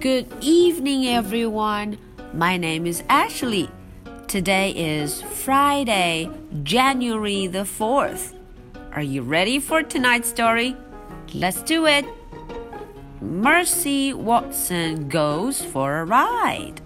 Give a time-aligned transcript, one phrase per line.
[0.00, 1.98] Good evening, everyone.
[2.34, 3.68] My name is Ashley.
[4.26, 6.30] Today is Friday,
[6.62, 8.34] January the 4th.
[8.94, 10.76] Are you ready for tonight's story?
[11.34, 12.04] Let's do it.
[13.20, 16.80] Mercy Watson Goes for a Ride.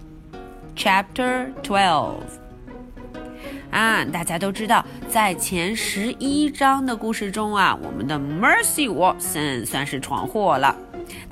[0.75, 2.21] Chapter 12.
[3.71, 10.75] 啊，大家都知道，在前十一章的故事中啊，我们的 Mercy Watson 算是闯祸了。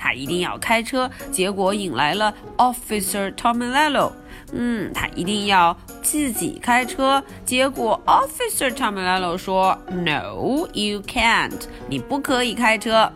[0.01, 4.13] 他一定要开车，结果引来了 Officer Tomello。
[4.53, 13.13] 嗯，他一定要自己开车，结果 Officer Tomello 说 No, you can't，你不可以开车。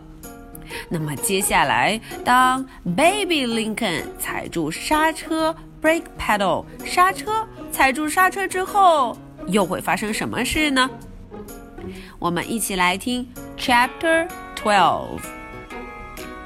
[0.89, 7.47] 那么接下来，当 Baby Lincoln 踩住刹车 （brake pedal），刹车。
[7.71, 9.17] 踩住刹车之后，
[9.47, 10.89] 又会发生什么事呢？
[12.17, 15.19] 我们一起来听 Chapter Twelve。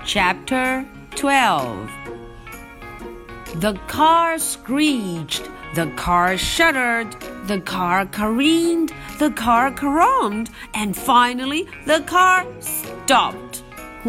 [0.09, 0.85] Chapter
[1.17, 5.49] Twelve。The car screeched.
[5.75, 7.09] The car shuddered.
[7.47, 8.93] The car careened.
[9.19, 10.51] The car caromed.
[10.73, 13.63] And finally, the car stopped.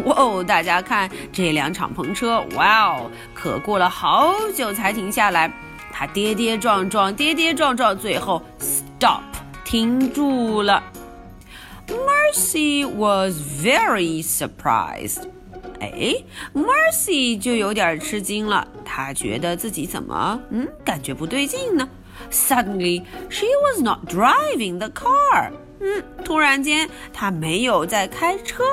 [0.04, 0.44] 哇哦！
[0.44, 5.50] 大家看这辆敞篷车，哇哦，可过了好久才停下来。
[5.90, 9.22] 他跌跌撞撞，跌跌撞撞，最后 stop
[9.64, 10.82] 停住了。
[11.88, 15.28] Mercy was very surprised。
[15.80, 16.14] 哎，
[16.54, 21.88] Mercy 就有点吃惊了，她觉得自己怎么嗯感觉不对劲呢？
[22.30, 25.50] Suddenly she was not driving the car。
[25.80, 28.64] 嗯，突然间她没有在开车。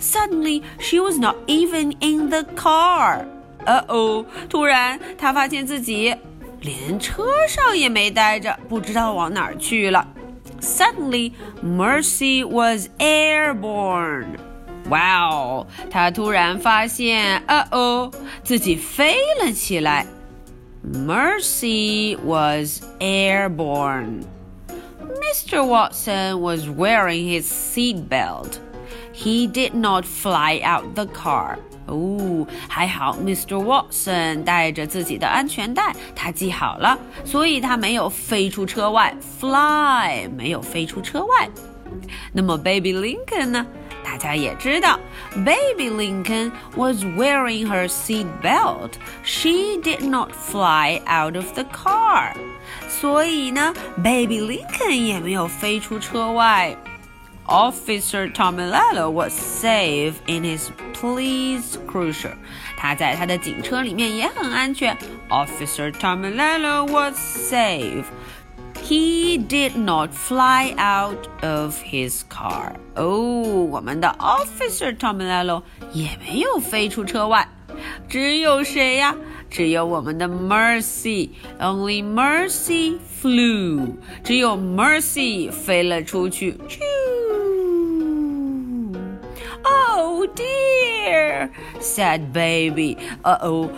[0.00, 3.24] Suddenly she was not even in the car。
[3.64, 6.14] 呃哦，突然她发现自己。
[6.60, 10.04] 连车上也没待着，不知道往哪儿去了。
[10.60, 11.30] Suddenly,
[11.62, 14.26] Mercy was airborne.
[14.93, 15.65] 哇哦！
[15.89, 18.11] 他突然发现，呃哦，
[18.43, 20.05] 自己飞了起来。
[20.85, 24.21] Mercy was airborne.
[25.01, 25.63] Mr.
[25.65, 28.59] Watson was wearing his seat belt.
[29.15, 31.57] He did not fly out the car.
[31.87, 33.57] 哦，还好，Mr.
[33.57, 41.49] Watson 带着自己的安全带，他系好了，所以他没有飞出车外，fly 没有飞出车外。
[42.31, 43.65] 那么，Baby Lincoln 呢？
[44.13, 44.99] 大家也知道
[45.33, 48.91] ，Baby Lincoln was wearing her seat belt.
[49.23, 52.33] She did not fly out of the car.
[52.87, 56.77] 所以呢，Baby Lincoln 也没有飞出车外。
[57.47, 62.33] Officer Tomilello was safe in his police cruiser.
[62.77, 64.95] 他在他的警车里面也很安全。
[65.29, 68.05] Officer Tomilello was safe.
[68.83, 72.73] He did not fly out of his car.
[72.95, 75.63] Oh, 哦，我们的 Officer Tomilello
[75.93, 77.47] 也没有飞出车外，
[78.09, 79.15] 只有谁呀？
[79.49, 81.29] 只有我们的 Mercy。
[81.59, 83.95] Only Mercy flew.
[84.23, 85.49] 只有 Mercy
[89.63, 92.97] Oh dear," said Baby.
[93.21, 93.69] Oh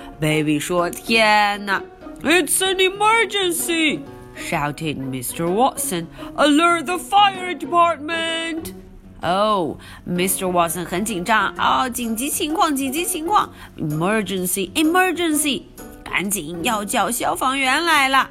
[0.59, 1.83] 说：“天哪！”
[2.23, 3.99] It's an emergency
[4.35, 5.47] shouted Mr.
[5.47, 6.07] Watson.
[6.35, 8.73] Alert the fire department!
[9.21, 10.51] Oh, Mr.
[10.51, 11.89] Watson 很紧张啊！
[11.89, 15.63] 紧急情况，紧急情况！Emergency, emergency！
[16.03, 18.29] 赶紧要叫消防员来了。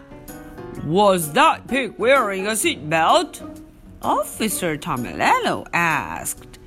[0.87, 3.41] Was that pig wearing a seat belt?
[4.01, 6.59] Officer Tomilello asked.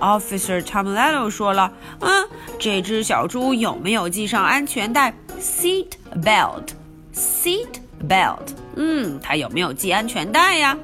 [0.00, 5.92] Officer Tomilello 说了，嗯，这只小猪有没有系上安全带？Seat
[6.22, 6.68] belt,
[7.12, 8.54] seat belt。
[8.76, 10.76] 嗯，他有没有系安全带呀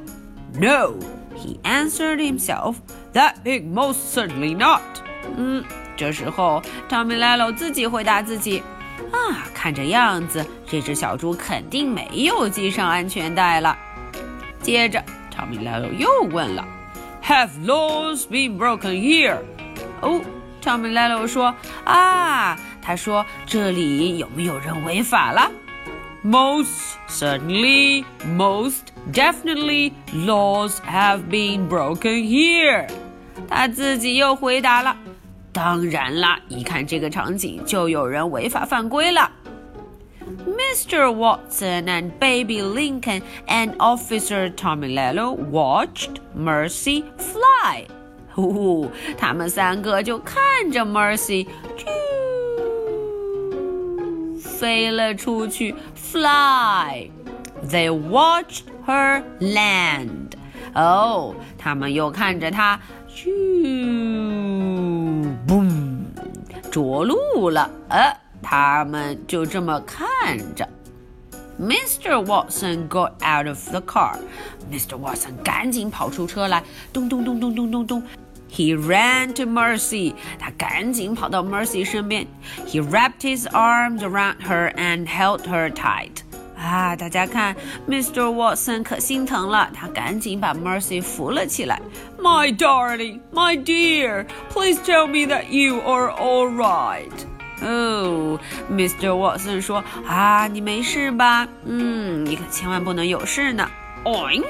[0.59, 2.77] ？”No，he answered himself.
[3.13, 4.81] That pig most certainly not.
[5.37, 5.65] 嗯，
[5.97, 8.63] 这时候 Tomello 自己回答自己
[9.13, 13.77] ：“啊，看这样子，这只小猪肯定没有系上安全带了。”
[14.63, 15.03] 接着
[15.35, 16.65] ，Tomello 又问了。
[17.25, 19.39] Have laws been broken here？
[20.01, 20.21] 哦
[20.63, 21.55] ，Tomello 说
[21.85, 25.51] 啊，他说这里有没有人违法了
[26.24, 32.88] ？Most certainly, most definitely, laws have been broken here。
[33.48, 34.98] 他自己又回答了，
[35.54, 39.32] 当然啦，一看这个场景，就有人违法犯规了。
[40.46, 41.08] Mr.
[41.10, 47.88] Watson and Baby Lincoln and Officer Tomello watched Mercy fly.
[48.34, 50.38] 呼呼，他们三个就看
[50.72, 51.48] 着 Mercy
[51.78, 51.88] 啾
[54.40, 55.74] 飞了出去
[56.12, 57.10] ，fly.
[57.70, 60.34] They watched her land.
[60.74, 62.80] 哦，他们又看着她
[63.10, 63.28] 啾，
[65.48, 66.06] boom，
[66.72, 67.70] 着陆了。
[67.90, 68.18] 呃。
[68.40, 70.70] 他们就这么看着。
[71.60, 72.24] Mr.
[72.24, 74.16] Watson got out of the car.
[74.72, 74.96] Mr.
[74.98, 76.64] Watson 赶紧跑出车来，
[76.94, 78.04] 咚咚咚咚咚咚咚。
[78.52, 80.14] He ran to Mercy.
[80.40, 82.26] 他赶紧跑到 Mercy 身边。
[82.66, 86.22] He wrapped his arms around her and held her tight.
[86.58, 87.56] 啊，大家看，
[87.88, 88.24] Mr.
[88.24, 91.80] Watson 可心疼了，他赶紧把 Mercy 扶了起来。
[92.20, 97.12] My darling, my dear, please tell me that you are all right.
[97.62, 98.40] 哦，
[98.72, 99.10] Mr.
[99.10, 101.48] Watson 说啊，你没事吧？
[101.66, 103.70] 嗯，你可千万不能有事呢。
[104.04, 104.46] Oink,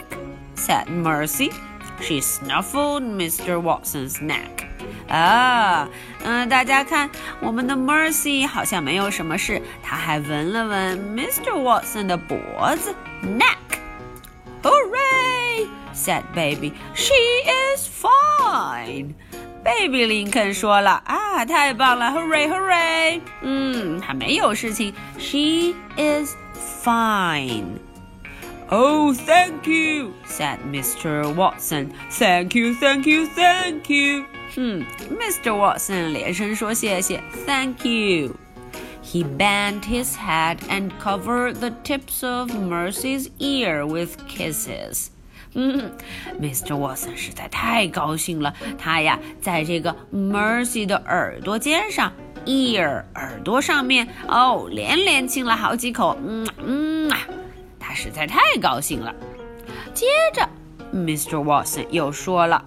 [0.55, 1.51] said Mercy.
[1.99, 3.59] She snuffled Mr.
[3.61, 4.65] Watson's neck.
[5.09, 5.87] 啊，
[6.23, 7.09] 嗯，大家看，
[7.41, 11.53] 我们的 Mercy 好像没有什么事，她还闻了闻 Mr.
[11.53, 12.37] Watson 的脖
[12.75, 15.67] 子 neck。Hooray!
[15.93, 16.73] said Baby.
[16.93, 17.13] She
[17.75, 19.13] is fine.
[19.63, 23.21] Baby 林肯说了啊，太棒了，Hooray Hooray！
[23.41, 26.35] 嗯，她没有事情，She is
[26.83, 27.63] fine.
[28.71, 31.33] Oh, thank you, said Mr.
[31.33, 31.93] Watson.
[32.11, 34.25] Thank you, thank you, thank you.
[34.57, 35.53] 嗯，Mr.
[35.55, 38.35] Watson 连声说谢谢，Thank you.
[39.03, 45.07] He bent his head and covered the tips of Mercy's ear with kisses.
[45.53, 45.91] 嗯，
[46.41, 46.75] Mr.
[46.75, 52.11] Watson 实在太高兴了，他呀，在这个 Mercy 的耳朵尖上，
[52.45, 57.27] ear 耳朵上面，哦，连连亲了好几口，嗯嗯啊，他
[57.97, 59.13] 实在太高兴了。
[59.93, 60.47] 接着，
[60.93, 61.43] Mr.
[61.43, 62.63] Watson 又说了，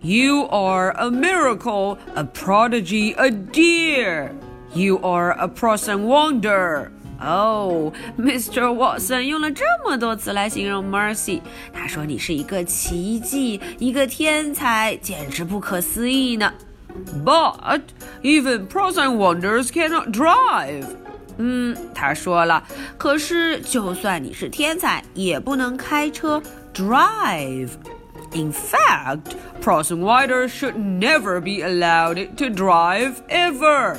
[0.00, 4.30] You are a miracle, a prodigy, a dear.
[4.72, 6.88] You are a prosing wonder.
[7.20, 8.62] 哦，Mr.
[8.74, 11.40] Watson 用了这么多词来形容 Mercy，
[11.72, 16.52] 他说你是一个奇迹，一个天才，简直不可思议呢。
[17.24, 17.80] But
[18.22, 20.84] even prosing wonders cannot drive。
[21.37, 22.63] 嗯，他说了，
[22.97, 26.41] 可是就算你是天才，也不能开车
[26.73, 27.69] drive。
[28.33, 33.97] In fact, prosing wonders should never be allowed to drive ever.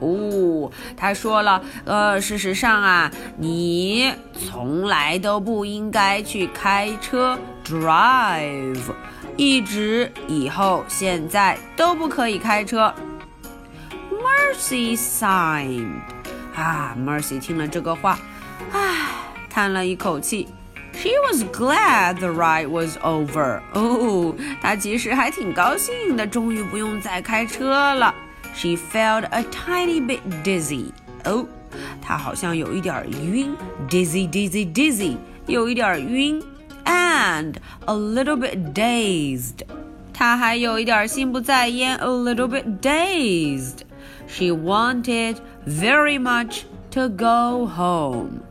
[0.00, 8.92] 哦，他说了，呃，事实上啊，你从来都不应该去开车 drive，
[9.36, 12.92] 一直以后现在都不可以开车。
[14.12, 16.13] Mercy signed.
[16.55, 18.19] 啊，Mercy 听了这个话，
[18.71, 19.07] 唉，
[19.49, 20.47] 叹了一口气。
[20.93, 23.61] She was glad the ride was over。
[23.73, 28.13] 哦，她其实还挺高兴的，终于不用再开车了。
[28.53, 30.91] She felt a tiny bit dizzy.
[31.23, 31.45] 哦，
[32.01, 33.55] 她好像有一点晕，
[33.87, 35.15] dizzy, dizzy, dizzy，
[35.45, 36.41] 有一点晕，
[36.83, 37.55] and
[37.85, 39.61] a little bit dazed.
[40.13, 43.83] 她还有一点心不在焉，a little bit dazed.
[44.27, 48.41] She wanted very much to go home.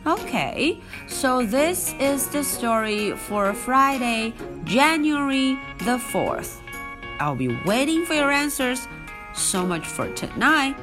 [0.05, 0.77] Okay,
[1.09, 4.33] so this is the story for Friday,
[4.65, 6.61] January the 4th.
[7.19, 8.83] I'll be waiting for your answers.
[9.35, 10.77] So much for tonight.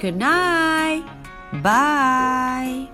[0.00, 1.02] Good night.
[1.62, 2.88] Bye.